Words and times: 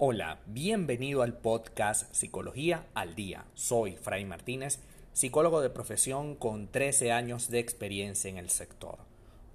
Hola, 0.00 0.38
bienvenido 0.46 1.22
al 1.22 1.38
podcast 1.38 2.14
Psicología 2.14 2.86
al 2.94 3.16
Día. 3.16 3.46
Soy 3.54 3.96
Fray 3.96 4.24
Martínez, 4.24 4.78
psicólogo 5.12 5.60
de 5.60 5.70
profesión 5.70 6.36
con 6.36 6.68
13 6.68 7.10
años 7.10 7.50
de 7.50 7.58
experiencia 7.58 8.30
en 8.30 8.38
el 8.38 8.48
sector. 8.48 8.98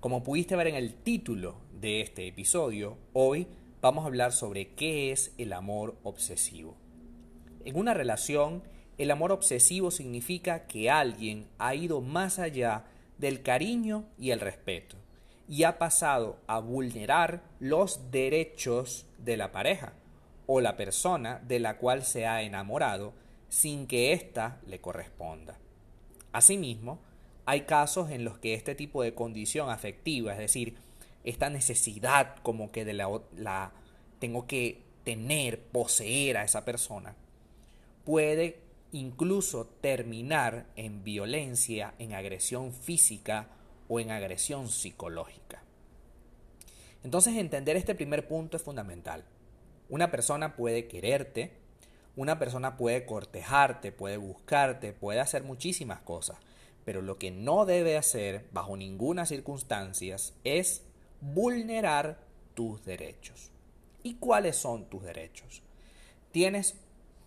Como 0.02 0.22
pudiste 0.22 0.58
ver 0.58 0.68
en 0.68 0.76
el 0.76 0.96
título 0.96 1.56
de 1.80 2.02
este 2.02 2.28
episodio, 2.28 2.98
hoy 3.14 3.48
vamos 3.82 4.04
a 4.04 4.08
hablar 4.08 4.34
sobre 4.34 4.74
qué 4.74 5.14
es 5.14 5.34
el 5.38 5.54
amor 5.54 5.96
obsesivo. 6.04 6.76
En 7.64 7.78
una 7.78 7.94
relación, 7.94 8.64
el 8.98 9.12
amor 9.12 9.32
obsesivo 9.32 9.92
significa 9.92 10.68
que 10.68 10.90
alguien 10.90 11.48
ha 11.58 11.74
ido 11.74 12.02
más 12.02 12.38
allá 12.38 12.84
del 13.18 13.44
cariño 13.44 14.10
y 14.18 14.32
el 14.32 14.42
respeto 14.42 14.98
y 15.48 15.64
ha 15.64 15.78
pasado 15.78 16.42
a 16.48 16.60
vulnerar 16.60 17.44
los 17.62 18.12
derechos 18.12 19.06
de 19.20 19.38
la 19.38 19.54
pareja 19.54 19.94
o 20.48 20.62
la 20.62 20.78
persona 20.78 21.42
de 21.48 21.60
la 21.60 21.78
cual 21.78 22.04
se 22.04 22.28
ha 22.28 22.42
enamorado 22.42 23.14
sin 23.50 23.88
que 23.88 24.14
ésta 24.14 24.60
le 24.68 24.82
corresponda. 24.82 25.58
Asimismo, 26.32 27.00
hay 27.46 27.62
casos 27.62 28.10
en 28.10 28.24
los 28.24 28.38
que 28.40 28.54
este 28.54 28.76
tipo 28.76 29.04
de 29.04 29.14
condición 29.14 29.70
afectiva, 29.70 30.34
es 30.34 30.40
decir, 30.40 30.76
esta 31.24 31.50
necesidad 31.50 32.36
como 32.44 32.72
que 32.72 32.86
de 32.86 32.94
la, 32.94 33.10
la 33.36 33.72
tengo 34.20 34.48
que 34.48 34.82
tener, 35.04 35.60
poseer 35.60 36.38
a 36.38 36.44
esa 36.44 36.66
persona, 36.66 37.16
puede 38.06 38.60
incluso 38.92 39.66
terminar 39.82 40.66
en 40.76 41.04
violencia, 41.04 41.94
en 42.00 42.14
agresión 42.14 42.74
física 42.74 43.48
o 43.88 44.00
en 44.00 44.12
agresión 44.12 44.70
psicológica. 44.70 45.64
Entonces 47.04 47.36
entender 47.36 47.76
este 47.76 47.96
primer 47.96 48.28
punto 48.28 48.58
es 48.58 48.64
fundamental. 48.64 49.26
Una 49.94 50.10
persona 50.10 50.56
puede 50.56 50.88
quererte, 50.88 51.52
una 52.16 52.40
persona 52.40 52.78
puede 52.78 53.06
cortejarte, 53.06 53.92
puede 53.92 54.18
buscarte, 54.18 54.92
puede 54.92 55.20
hacer 55.20 55.44
muchísimas 55.44 56.00
cosas, 56.00 56.40
pero 56.84 57.04
lo 57.04 57.20
que 57.20 57.30
no 57.30 57.68
debe 57.68 57.96
hacer 57.96 58.48
bajo 58.52 58.76
ninguna 58.76 59.28
circunstancia 59.28 60.16
es 60.44 60.82
vulnerar 61.22 62.18
tus 62.56 62.84
derechos. 62.84 63.52
¿Y 64.02 64.16
cuáles 64.16 64.56
son 64.56 64.86
tus 64.90 65.04
derechos? 65.04 65.62
Tienes 66.32 66.76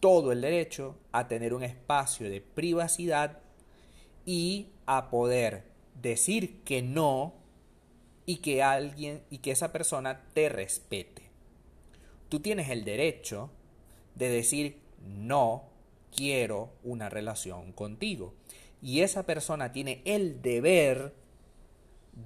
todo 0.00 0.32
el 0.32 0.40
derecho 0.40 0.96
a 1.12 1.28
tener 1.28 1.54
un 1.54 1.62
espacio 1.62 2.28
de 2.28 2.40
privacidad 2.40 3.38
y 4.24 4.70
a 4.86 5.08
poder 5.08 5.62
decir 6.02 6.64
que 6.64 6.82
no 6.82 7.32
y 8.26 8.38
que 8.38 8.64
alguien 8.64 9.22
y 9.30 9.38
que 9.38 9.52
esa 9.52 9.70
persona 9.70 10.24
te 10.34 10.48
respete 10.48 11.25
tú 12.28 12.40
tienes 12.40 12.70
el 12.70 12.84
derecho 12.84 13.50
de 14.14 14.28
decir 14.28 14.80
no 15.06 15.64
quiero 16.14 16.70
una 16.82 17.08
relación 17.08 17.72
contigo. 17.72 18.34
Y 18.82 19.00
esa 19.00 19.24
persona 19.24 19.72
tiene 19.72 20.02
el 20.04 20.42
deber 20.42 21.14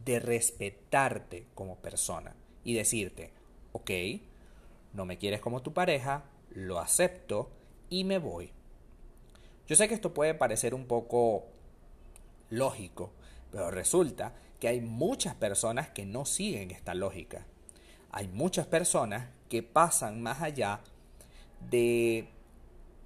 de 0.05 0.21
respetarte 0.21 1.47
como 1.55 1.77
persona 1.77 2.35
y 2.65 2.75
decirte, 2.75 3.33
ok, 3.73 3.91
no 4.93 5.05
me 5.05 5.19
quieres 5.19 5.41
como 5.41 5.63
tu 5.63 5.73
pareja, 5.73 6.25
lo 6.51 6.79
acepto 6.79 7.51
y 7.89 8.05
me 8.05 8.19
voy. 8.19 8.53
Yo 9.67 9.77
sé 9.77 9.89
que 9.89 9.95
esto 9.95 10.15
puede 10.15 10.35
parecer 10.35 10.75
un 10.75 10.87
poco 10.87 11.47
lógico, 12.51 13.13
pero 13.51 13.71
resulta 13.71 14.35
que 14.59 14.69
hay 14.69 14.81
muchas 14.81 15.35
personas 15.35 15.89
que 15.91 16.05
no 16.07 16.25
siguen 16.25 16.71
esta 16.71 16.95
lógica. 16.95 17.47
Hay 18.11 18.29
muchas 18.29 18.67
personas 18.67 19.29
que 19.51 19.63
pasan 19.63 20.23
más 20.23 20.41
allá 20.41 20.81
de 21.69 22.31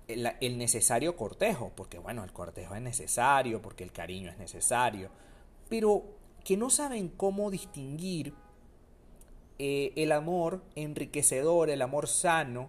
el, 0.06 0.58
necesario 0.58 1.16
cortejo, 1.16 1.72
porque 1.74 1.98
bueno, 1.98 2.22
el 2.22 2.32
cortejo 2.32 2.76
es 2.76 2.82
necesario, 2.82 3.60
porque 3.60 3.82
el 3.82 3.90
cariño 3.90 4.30
es 4.30 4.38
necesario, 4.38 5.10
pero 5.68 6.04
que 6.44 6.56
no 6.56 6.70
saben 6.70 7.08
cómo 7.08 7.50
distinguir 7.50 8.34
eh, 9.58 9.92
el 9.96 10.12
amor 10.12 10.62
enriquecedor, 10.76 11.70
el 11.70 11.82
amor 11.82 12.06
sano, 12.06 12.68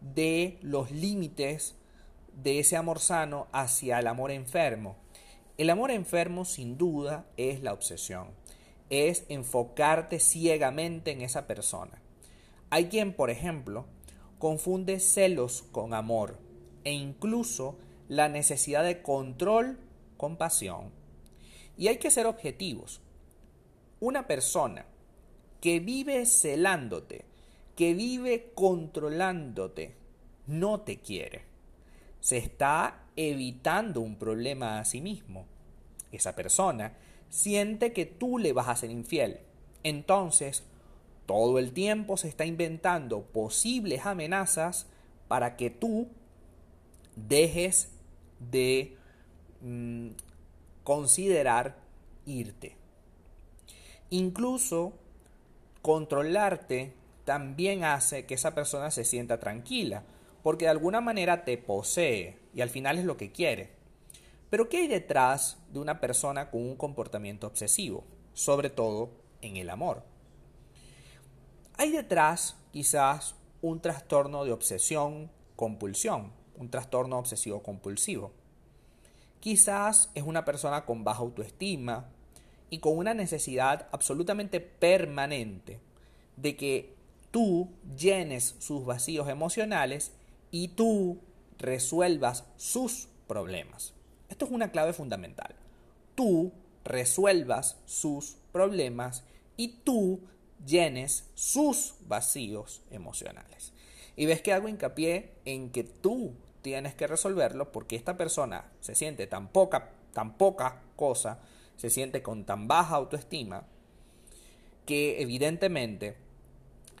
de 0.00 0.58
los 0.62 0.90
límites 0.90 1.76
de 2.34 2.58
ese 2.58 2.76
amor 2.76 2.98
sano 2.98 3.46
hacia 3.52 4.00
el 4.00 4.08
amor 4.08 4.32
enfermo. 4.32 4.96
El 5.58 5.70
amor 5.70 5.92
enfermo 5.92 6.44
sin 6.44 6.76
duda 6.76 7.26
es 7.36 7.62
la 7.62 7.72
obsesión, 7.72 8.30
es 8.90 9.24
enfocarte 9.28 10.18
ciegamente 10.18 11.12
en 11.12 11.20
esa 11.20 11.46
persona. 11.46 12.01
Hay 12.72 12.86
quien, 12.86 13.12
por 13.12 13.28
ejemplo, 13.28 13.84
confunde 14.38 14.98
celos 14.98 15.62
con 15.72 15.92
amor 15.92 16.38
e 16.84 16.92
incluso 16.92 17.76
la 18.08 18.30
necesidad 18.30 18.82
de 18.82 19.02
control 19.02 19.78
con 20.16 20.38
pasión. 20.38 20.90
Y 21.76 21.88
hay 21.88 21.98
que 21.98 22.10
ser 22.10 22.24
objetivos. 22.24 23.02
Una 24.00 24.26
persona 24.26 24.86
que 25.60 25.80
vive 25.80 26.24
celándote, 26.24 27.26
que 27.76 27.92
vive 27.92 28.52
controlándote, 28.54 29.94
no 30.46 30.80
te 30.80 30.96
quiere. 30.96 31.42
Se 32.20 32.38
está 32.38 33.04
evitando 33.16 34.00
un 34.00 34.16
problema 34.16 34.80
a 34.80 34.86
sí 34.86 35.02
mismo. 35.02 35.44
Esa 36.10 36.34
persona 36.34 36.96
siente 37.28 37.92
que 37.92 38.06
tú 38.06 38.38
le 38.38 38.54
vas 38.54 38.68
a 38.68 38.76
ser 38.76 38.90
infiel. 38.90 39.40
Entonces 39.82 40.64
todo 41.26 41.58
el 41.58 41.72
tiempo 41.72 42.16
se 42.16 42.28
está 42.28 42.44
inventando 42.44 43.22
posibles 43.22 44.06
amenazas 44.06 44.86
para 45.28 45.56
que 45.56 45.70
tú 45.70 46.08
dejes 47.16 47.92
de 48.38 48.96
mm, 49.60 50.08
considerar 50.84 51.76
irte. 52.26 52.76
Incluso 54.10 54.92
controlarte 55.80 56.94
también 57.24 57.84
hace 57.84 58.26
que 58.26 58.34
esa 58.34 58.54
persona 58.54 58.90
se 58.90 59.04
sienta 59.04 59.38
tranquila, 59.38 60.04
porque 60.42 60.66
de 60.66 60.70
alguna 60.70 61.00
manera 61.00 61.44
te 61.44 61.56
posee 61.56 62.38
y 62.54 62.60
al 62.60 62.70
final 62.70 62.98
es 62.98 63.04
lo 63.04 63.16
que 63.16 63.32
quiere. 63.32 63.70
Pero 64.50 64.68
¿qué 64.68 64.78
hay 64.78 64.88
detrás 64.88 65.58
de 65.72 65.78
una 65.78 65.98
persona 66.00 66.50
con 66.50 66.60
un 66.60 66.76
comportamiento 66.76 67.46
obsesivo? 67.46 68.04
Sobre 68.34 68.68
todo 68.68 69.10
en 69.40 69.56
el 69.56 69.70
amor. 69.70 70.02
Hay 71.76 71.90
detrás 71.90 72.56
quizás 72.72 73.34
un 73.60 73.80
trastorno 73.80 74.44
de 74.44 74.52
obsesión, 74.52 75.30
compulsión, 75.56 76.32
un 76.56 76.70
trastorno 76.70 77.18
obsesivo 77.18 77.62
compulsivo. 77.62 78.32
Quizás 79.40 80.10
es 80.14 80.22
una 80.22 80.44
persona 80.44 80.84
con 80.84 81.04
baja 81.04 81.20
autoestima 81.20 82.06
y 82.70 82.78
con 82.78 82.96
una 82.96 83.14
necesidad 83.14 83.88
absolutamente 83.92 84.60
permanente 84.60 85.80
de 86.36 86.56
que 86.56 86.94
tú 87.30 87.68
llenes 87.96 88.54
sus 88.58 88.84
vacíos 88.84 89.28
emocionales 89.28 90.12
y 90.50 90.68
tú 90.68 91.18
resuelvas 91.58 92.44
sus 92.56 93.08
problemas. 93.26 93.94
Esto 94.28 94.44
es 94.44 94.50
una 94.50 94.70
clave 94.70 94.92
fundamental. 94.92 95.54
Tú 96.14 96.52
resuelvas 96.84 97.78
sus 97.86 98.36
problemas 98.52 99.24
y 99.56 99.68
tú 99.84 100.20
llenes 100.66 101.30
sus 101.34 101.94
vacíos 102.06 102.82
emocionales. 102.90 103.72
Y 104.16 104.26
ves 104.26 104.42
que 104.42 104.52
hago 104.52 104.68
hincapié 104.68 105.32
en 105.44 105.70
que 105.70 105.84
tú 105.84 106.34
tienes 106.62 106.94
que 106.94 107.06
resolverlo 107.06 107.72
porque 107.72 107.96
esta 107.96 108.16
persona 108.16 108.70
se 108.80 108.94
siente 108.94 109.26
tan 109.26 109.48
poca, 109.48 109.90
tan 110.12 110.36
poca 110.36 110.82
cosa, 110.96 111.40
se 111.76 111.90
siente 111.90 112.22
con 112.22 112.44
tan 112.44 112.68
baja 112.68 112.96
autoestima, 112.96 113.64
que 114.86 115.20
evidentemente 115.22 116.16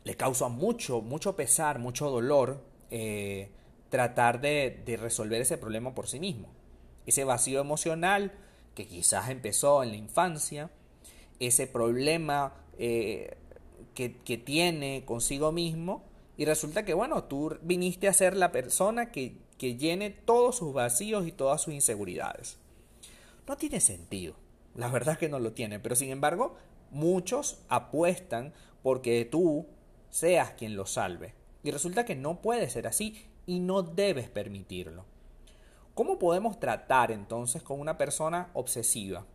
le 0.04 0.16
causa 0.16 0.48
mucho, 0.48 1.00
mucho 1.00 1.36
pesar, 1.36 1.78
mucho 1.78 2.10
dolor 2.10 2.60
eh, 2.90 3.50
tratar 3.88 4.40
de, 4.40 4.82
resolver 5.00 5.40
ese 5.40 5.58
problema 5.58 5.94
por 5.94 6.08
sí 6.08 6.18
mismo. 6.18 6.48
Ese 7.06 7.24
vacío 7.24 7.60
emocional 7.60 8.32
que 8.74 8.86
quizás 8.86 9.28
empezó 9.28 9.82
en 9.82 9.90
la 9.90 9.96
infancia, 9.96 10.70
ese 11.40 11.66
problema 11.66 12.54
eh, 12.78 13.36
que, 13.94 14.10
tiene 14.44 15.04
consigo 15.04 15.52
mismo 15.52 16.04
y 16.36 16.44
resulta 16.44 16.84
que, 16.84 16.94
bueno, 16.94 17.24
tú 17.24 17.56
viniste 17.62 18.08
a 18.08 18.12
ser 18.12 18.36
la 18.36 18.52
persona 18.52 19.10
que, 19.10 19.36
que 19.58 19.76
llene 19.76 20.10
todos 20.10 20.56
sus 20.56 20.72
vacíos 20.72 21.26
y 21.26 21.32
todas 21.32 21.60
sus 21.60 21.74
inseguridades. 21.74 22.58
No 23.46 23.56
tiene 23.56 23.80
sentido. 23.80 24.34
La 24.74 24.88
verdad 24.88 25.14
es 25.14 25.18
que 25.18 25.28
no 25.28 25.38
lo 25.38 25.52
tiene, 25.52 25.78
pero 25.78 25.94
sin 25.94 26.10
embargo, 26.10 26.56
muchos 26.90 27.58
apuestan 27.68 28.52
porque 28.82 29.24
tú 29.24 29.66
seas 30.10 30.52
quien 30.52 30.76
lo 30.76 30.86
salve. 30.86 31.34
Y 31.62 31.70
resulta 31.70 32.04
que 32.04 32.16
no 32.16 32.40
puede 32.40 32.70
ser 32.70 32.86
así 32.86 33.26
y 33.46 33.60
no 33.60 33.82
debes 33.82 34.28
permitirlo. 34.28 35.04
¿Cómo 35.94 36.18
podemos 36.18 36.58
tratar 36.58 37.10
entonces 37.10 37.62
con 37.62 37.78
una 37.78 37.98
persona 37.98 38.50
obsesiva? 38.54 39.26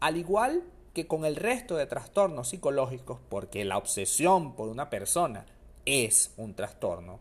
Al 0.00 0.16
igual 0.16 0.64
que 0.92 1.06
con 1.06 1.24
el 1.24 1.36
resto 1.36 1.76
de 1.76 1.86
trastornos 1.86 2.48
psicológicos, 2.48 3.18
porque 3.28 3.64
la 3.64 3.78
obsesión 3.78 4.54
por 4.54 4.68
una 4.68 4.90
persona 4.90 5.46
es 5.86 6.32
un 6.36 6.54
trastorno, 6.54 7.18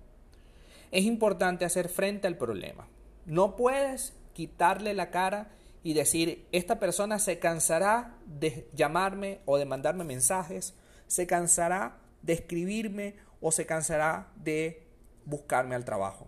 es 0.91 1.06
importante 1.06 1.65
hacer 1.65 1.88
frente 1.89 2.27
al 2.27 2.38
problema. 2.38 2.88
No 3.25 3.56
puedes 3.56 4.13
quitarle 4.33 4.94
la 4.94 5.09
cara 5.09 5.50
y 5.83 5.94
decir, 5.94 6.45
esta 6.51 6.79
persona 6.79 7.18
se 7.18 7.39
cansará 7.39 8.18
de 8.25 8.69
llamarme 8.73 9.39
o 9.45 9.57
de 9.57 9.65
mandarme 9.65 10.03
mensajes, 10.03 10.74
se 11.07 11.25
cansará 11.25 11.97
de 12.21 12.33
escribirme 12.33 13.15
o 13.39 13.51
se 13.51 13.65
cansará 13.65 14.31
de 14.35 14.83
buscarme 15.25 15.75
al 15.75 15.85
trabajo. 15.85 16.27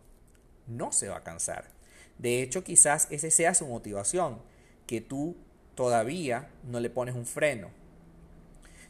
No 0.66 0.92
se 0.92 1.10
va 1.10 1.18
a 1.18 1.24
cansar. 1.24 1.70
De 2.18 2.42
hecho, 2.42 2.64
quizás 2.64 3.08
ese 3.12 3.32
sea 3.32 3.54
su 3.54 3.68
motivación, 3.68 4.42
que 4.88 5.02
tú 5.02 5.36
todavía 5.76 6.50
no 6.64 6.80
le 6.80 6.90
pones 6.90 7.16
un 7.16 7.26
freno. 7.26 7.70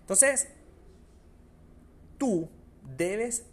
Entonces, 0.01 0.49
tú 2.17 2.49
debes 2.97 3.45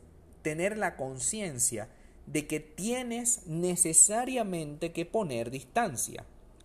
tener 0.42 0.76
la 0.76 0.96
conciencia 0.96 1.88
de 2.26 2.46
que 2.46 2.60
tienes 2.60 3.46
necesariamente 3.46 4.92
que 4.92 5.06
poner 5.06 5.50
distancia. 5.50 6.24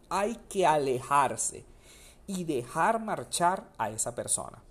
Hay 0.10 0.36
que 0.50 0.66
alejarse 0.66 1.66
y 2.28 2.44
dejar 2.44 3.00
marchar 3.00 3.70
a 3.78 3.90
esa 3.90 4.16
persona. 4.16 4.62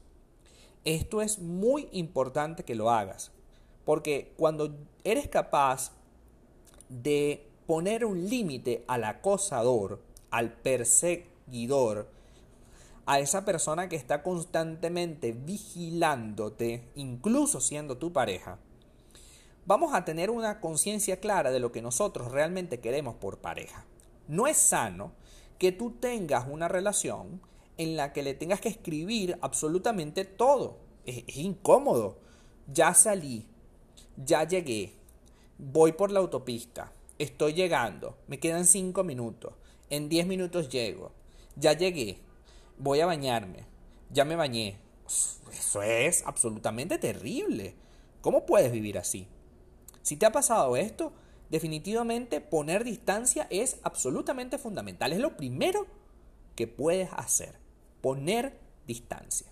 Esto 0.85 1.23
es 1.23 1.39
muy 1.39 1.89
importante 1.93 2.65
que 2.65 2.75
lo 2.75 2.91
hagas, 2.91 3.33
porque 3.85 4.33
cuando 4.37 4.77
eres 5.03 5.29
capaz 5.29 5.93
de 6.89 7.47
poner 7.67 8.05
un 8.05 8.29
límite 8.29 8.85
al 8.87 9.05
acosador, 9.05 10.01
al 10.31 10.53
a 13.07 13.19
esa 13.19 13.45
persona 13.45 13.89
que 13.89 13.97
está 13.97 14.23
constantemente 14.23 15.33
vigilándote, 15.33 16.89
incluso 16.95 17.61
siendo 17.61 17.99
tu 17.99 18.13
pareja, 18.13 18.59
vamos 19.67 19.95
a 19.95 20.05
tener 20.05 20.31
una 20.31 20.61
conciencia 20.61 21.21
clara 21.21 21.51
de 21.51 21.61
lo 21.61 21.73
que 21.73 21.83
nosotros 21.83 22.33
realmente 22.33 22.81
queremos 22.81 23.15
por 23.17 23.39
pareja. 23.39 23.85
No 24.29 24.47
es 24.47 24.57
sano 24.57 25.13
que 25.59 25.73
tú 25.73 25.93
tengas 25.93 26.47
una 26.49 26.69
relación 26.69 27.41
en 27.77 27.97
la 27.97 28.13
que 28.13 28.23
le 28.23 28.35
tengas 28.35 28.61
que 28.61 28.69
escribir 28.69 29.39
absolutamente 29.43 30.25
todo. 30.25 30.79
Es, 31.05 31.37
incómodo. 31.37 32.19
Ya 32.73 32.95
salí, 32.95 33.47
ya 34.17 34.45
llegué, 34.45 34.95
voy 35.59 35.93
por 35.93 36.11
la 36.11 36.21
autopista, 36.21 36.93
estoy 37.19 37.53
llegando, 37.53 38.17
me 38.27 38.41
quedan 38.41 38.65
cinco 38.65 39.05
minutos, 39.05 39.53
en 39.91 40.09
diez 40.09 40.27
minutos 40.27 40.71
llego, 40.71 41.13
ya 41.57 41.73
llegué, 41.73 42.19
voy 42.79 43.01
a 43.01 43.07
bañarme, 43.07 43.67
ya 44.11 44.25
me 44.25 44.37
bañé. 44.37 44.79
Eso 45.53 45.83
es 45.83 46.23
absolutamente 46.27 46.99
terrible. 46.99 47.75
¿Cómo 48.21 48.47
puedes 48.47 48.73
vivir 48.73 48.99
así? 48.99 49.29
Si 50.03 50.17
te 50.17 50.27
ha 50.27 50.33
pasado 50.33 50.77
esto, 50.77 51.13
definitivamente 51.51 52.41
poner 52.41 52.85
distancia 52.85 53.47
es 53.51 53.79
absolutamente 53.83 54.59
fundamental. 54.59 55.13
Es 55.13 55.19
lo 55.19 55.37
primero 55.37 55.87
que 56.57 56.67
puedes 56.67 57.11
hacer. 57.13 57.59
Poner 58.01 58.59
distancia. 58.87 59.47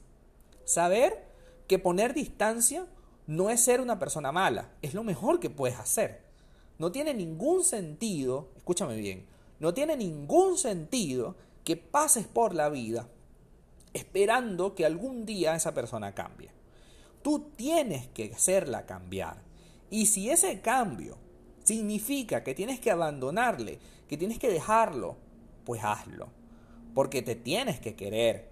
Saber 0.65 1.27
que 1.67 1.79
poner 1.79 2.15
distancia 2.15 2.87
no 3.27 3.51
es 3.51 3.61
ser 3.61 3.81
una 3.81 3.99
persona 3.99 4.33
mala. 4.33 4.73
Es 4.83 4.95
lo 4.95 5.05
mejor 5.05 5.41
que 5.41 5.51
puedes 5.51 5.79
hacer. 5.79 6.23
No 6.79 6.93
tiene 6.93 7.15
ningún 7.15 7.65
sentido, 7.65 8.49
escúchame 8.57 8.97
bien, 8.97 9.27
no 9.61 9.73
tiene 9.73 9.97
ningún 9.97 10.59
sentido 10.59 11.37
que 11.65 11.77
pases 11.77 12.27
por 12.27 12.55
la 12.55 12.69
vida 12.69 13.09
esperando 13.93 14.75
que 14.75 14.87
algún 14.87 15.27
día 15.27 15.55
esa 15.55 15.75
persona 15.75 16.15
cambie. 16.15 16.51
Tú 17.23 17.51
tienes 17.57 18.09
que 18.09 18.33
hacerla 18.35 18.87
cambiar. 18.87 19.43
Y 19.91 20.07
si 20.07 20.31
ese 20.31 20.61
cambio 20.61 21.19
significa 21.63 22.43
que 22.43 22.55
tienes 22.55 22.81
que 22.81 22.91
abandonarle, 22.91 23.79
que 24.09 24.17
tienes 24.17 24.39
que 24.39 24.51
dejarlo, 24.51 25.17
pues 25.65 25.85
hazlo. 25.85 26.29
Porque 26.95 27.23
te 27.23 27.35
tienes 27.35 27.81
que 27.81 27.95
querer. 27.95 28.51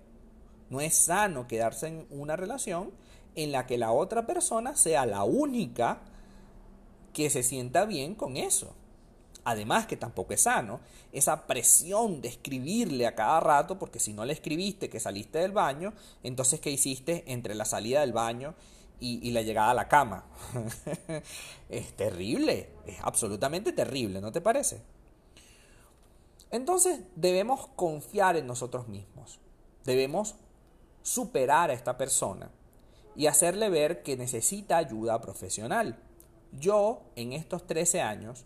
No 0.69 0.81
es 0.81 0.95
sano 0.95 1.49
quedarse 1.49 1.89
en 1.89 2.07
una 2.11 2.37
relación 2.37 2.93
en 3.35 3.53
la 3.53 3.67
que 3.67 3.79
la 3.79 3.93
otra 3.93 4.27
persona 4.27 4.77
sea 4.77 5.07
la 5.07 5.25
única 5.25 6.03
que 7.13 7.31
se 7.31 7.43
sienta 7.43 7.87
bien 7.87 8.15
con 8.15 8.37
eso. 8.37 8.75
Además 9.45 9.87
que 9.87 9.97
tampoco 9.97 10.35
es 10.35 10.43
sano 10.43 10.81
esa 11.13 11.47
presión 11.47 12.21
de 12.21 12.29
escribirle 12.29 13.07
a 13.07 13.15
cada 13.15 13.41
rato, 13.41 13.79
porque 13.79 14.01
si 14.01 14.13
no 14.13 14.25
le 14.25 14.33
escribiste 14.33 14.91
que 14.91 15.01
saliste 15.01 15.39
del 15.39 15.53
baño, 15.53 15.93
entonces 16.23 16.61
¿qué 16.61 16.71
hiciste 16.71 17.25
entre 17.27 17.55
la 17.55 17.65
salida 17.65 18.01
del 18.01 18.13
baño 18.13 18.55
y, 19.01 19.31
la 19.31 19.43
llegada 19.43 19.71
a 19.71 19.75
la 19.75 19.89
cama. 19.89 20.25
es 21.69 21.93
terrible, 21.97 22.71
es 22.87 22.99
absolutamente 23.03 23.73
terrible, 23.73 24.21
¿no 24.21 24.31
te 24.31 24.41
parece? 24.41 24.83
Entonces 26.51 27.01
debemos 27.17 27.69
confiar 27.77 28.37
en 28.37 28.47
nosotros 28.47 28.89
mismos, 28.89 29.39
debemos 29.85 30.35
superar 31.03 31.71
a 31.71 31.75
esta 31.75 31.97
persona 31.97 32.51
y 33.17 33.27
hacerle 33.27 33.71
ver 33.71 34.03
que 34.03 34.17
necesita 34.17 34.77
ayuda 34.77 35.21
profesional. 35.21 35.99
Yo 36.53 37.03
en 37.17 37.33
estos 37.33 37.67
13 37.67 38.03
años 38.03 38.45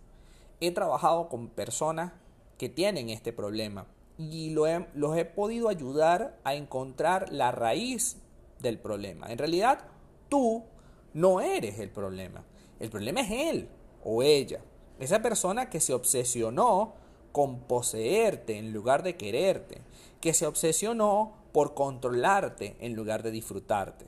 he 0.67 0.73
trabajado 0.73 1.29
con 1.29 1.49
personas 1.49 2.13
que 2.59 2.69
tienen 2.69 3.11
este 3.11 3.33
problema 3.33 3.87
y 4.17 4.51
lo 4.51 4.65
los 4.95 5.17
he 5.17 5.25
podido 5.25 5.69
ayudar 5.69 6.39
a 6.45 6.55
encontrar 6.55 7.33
la 7.33 7.51
raíz 7.51 8.19
del 8.61 8.79
problema. 8.79 9.27
En 9.33 9.39
realidad, 9.39 9.81
Tú 10.29 10.65
no 11.13 11.41
eres 11.41 11.79
el 11.79 11.91
problema. 11.91 12.45
El 12.81 12.91
problema 12.91 13.21
es 13.21 13.31
él 13.31 13.69
o 14.03 14.23
ella. 14.23 14.61
Esa 14.99 15.23
persona 15.23 15.71
que 15.71 15.81
se 15.81 15.95
obsesionó 15.95 16.95
con 17.31 17.61
poseerte 17.61 18.59
en 18.59 18.73
lugar 18.73 19.03
de 19.03 19.17
quererte. 19.17 19.81
Que 20.21 20.35
se 20.35 20.47
obsesionó 20.47 21.35
por 21.53 21.75
controlarte 21.75 22.77
en 22.81 22.95
lugar 22.95 23.23
de 23.23 23.31
disfrutarte. 23.31 24.07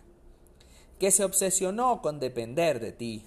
Que 0.99 1.11
se 1.11 1.25
obsesionó 1.25 2.03
con 2.03 2.19
depender 2.19 2.81
de 2.81 2.91
ti. 2.91 3.25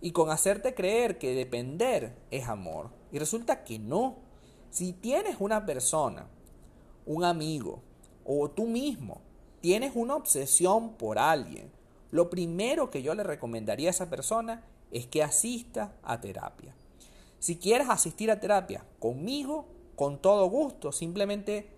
Y 0.00 0.12
con 0.12 0.30
hacerte 0.30 0.74
creer 0.74 1.18
que 1.18 1.34
depender 1.34 2.16
es 2.30 2.48
amor. 2.48 2.90
Y 3.12 3.18
resulta 3.18 3.64
que 3.64 3.78
no. 3.78 4.16
Si 4.70 4.92
tienes 4.92 5.36
una 5.40 5.66
persona, 5.66 6.28
un 7.06 7.24
amigo 7.24 7.82
o 8.24 8.50
tú 8.50 8.66
mismo, 8.66 9.20
tienes 9.60 9.92
una 9.94 10.14
obsesión 10.14 10.94
por 10.94 11.18
alguien, 11.18 11.70
lo 12.10 12.30
primero 12.30 12.90
que 12.90 13.02
yo 13.02 13.14
le 13.14 13.22
recomendaría 13.22 13.88
a 13.88 13.90
esa 13.90 14.10
persona 14.10 14.64
es 14.90 15.06
que 15.06 15.22
asista 15.22 15.94
a 16.02 16.20
terapia. 16.20 16.74
Si 17.38 17.56
quieres 17.56 17.88
asistir 17.88 18.30
a 18.30 18.40
terapia 18.40 18.84
conmigo, 18.98 19.66
con 19.96 20.18
todo 20.18 20.48
gusto, 20.48 20.92
simplemente 20.92 21.70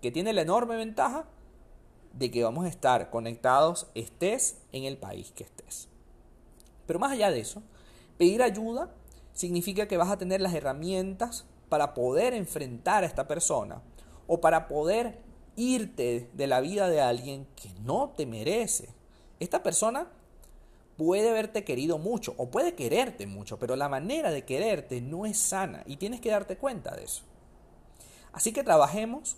que 0.00 0.10
tiene 0.10 0.32
la 0.32 0.42
enorme 0.42 0.76
ventaja 0.76 1.26
de 2.12 2.30
que 2.30 2.44
vamos 2.44 2.64
a 2.64 2.68
estar 2.68 3.10
conectados 3.10 3.88
estés 3.94 4.58
en 4.72 4.84
el 4.84 4.96
país 4.96 5.32
que 5.32 5.44
estés. 5.44 5.88
Pero 6.86 6.98
más 6.98 7.12
allá 7.12 7.30
de 7.30 7.40
eso, 7.40 7.62
pedir 8.16 8.42
ayuda 8.42 8.94
significa 9.32 9.88
que 9.88 9.96
vas 9.96 10.10
a 10.10 10.18
tener 10.18 10.40
las 10.40 10.54
herramientas 10.54 11.46
para 11.68 11.94
poder 11.94 12.32
enfrentar 12.32 13.02
a 13.02 13.06
esta 13.06 13.26
persona 13.26 13.82
o 14.26 14.40
para 14.40 14.68
poder 14.68 15.20
irte 15.56 16.30
de 16.32 16.46
la 16.46 16.60
vida 16.60 16.88
de 16.88 17.00
alguien 17.00 17.46
que 17.56 17.70
no 17.80 18.14
te 18.16 18.26
merece. 18.26 18.94
Esta 19.40 19.62
persona 19.62 20.08
puede 20.96 21.28
haberte 21.28 21.64
querido 21.64 21.98
mucho 21.98 22.34
o 22.38 22.50
puede 22.50 22.74
quererte 22.74 23.26
mucho, 23.26 23.58
pero 23.58 23.76
la 23.76 23.88
manera 23.88 24.30
de 24.30 24.44
quererte 24.44 25.00
no 25.00 25.26
es 25.26 25.38
sana 25.38 25.82
y 25.86 25.96
tienes 25.96 26.20
que 26.20 26.30
darte 26.30 26.56
cuenta 26.56 26.94
de 26.96 27.04
eso. 27.04 27.22
Así 28.32 28.52
que 28.52 28.64
trabajemos 28.64 29.36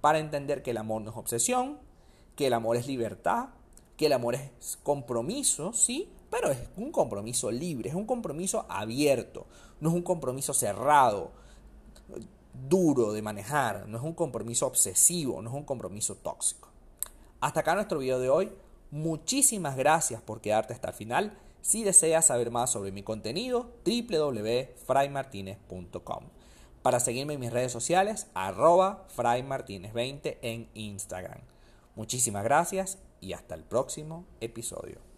para 0.00 0.18
entender 0.18 0.62
que 0.62 0.70
el 0.70 0.78
amor 0.78 1.02
no 1.02 1.10
es 1.10 1.16
obsesión, 1.16 1.78
que 2.36 2.46
el 2.46 2.52
amor 2.52 2.76
es 2.76 2.86
libertad, 2.86 3.50
que 3.96 4.06
el 4.06 4.12
amor 4.12 4.34
es 4.34 4.78
compromiso, 4.82 5.72
sí, 5.72 6.10
pero 6.30 6.50
es 6.50 6.58
un 6.76 6.90
compromiso 6.90 7.50
libre, 7.50 7.90
es 7.90 7.94
un 7.94 8.06
compromiso 8.06 8.66
abierto, 8.68 9.46
no 9.80 9.90
es 9.90 9.94
un 9.94 10.02
compromiso 10.02 10.52
cerrado, 10.52 11.30
duro 12.68 13.12
de 13.12 13.22
manejar, 13.22 13.88
no 13.88 13.98
es 13.98 14.04
un 14.04 14.14
compromiso 14.14 14.66
obsesivo, 14.66 15.40
no 15.42 15.50
es 15.50 15.54
un 15.54 15.64
compromiso 15.64 16.16
tóxico. 16.16 16.68
Hasta 17.40 17.60
acá 17.60 17.74
nuestro 17.74 17.98
video 17.98 18.18
de 18.18 18.30
hoy. 18.30 18.52
Muchísimas 18.94 19.76
gracias 19.76 20.22
por 20.22 20.40
quedarte 20.40 20.72
hasta 20.72 20.88
el 20.90 20.94
final. 20.94 21.36
Si 21.62 21.82
deseas 21.82 22.28
saber 22.28 22.52
más 22.52 22.70
sobre 22.70 22.92
mi 22.92 23.02
contenido, 23.02 23.72
www.fraymartinez.com. 23.84 26.24
Para 26.80 27.00
seguirme 27.00 27.34
en 27.34 27.40
mis 27.40 27.52
redes 27.52 27.72
sociales, 27.72 28.28
arroba 28.34 29.08
fraymartinez20 29.16 30.38
en 30.42 30.68
Instagram. 30.74 31.40
Muchísimas 31.96 32.44
gracias 32.44 32.98
y 33.20 33.32
hasta 33.32 33.56
el 33.56 33.64
próximo 33.64 34.26
episodio. 34.40 35.13